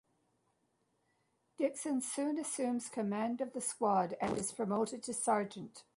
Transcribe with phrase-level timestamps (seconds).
[1.59, 5.83] Dixon soon assumes command of the squad and is promoted to sergeant.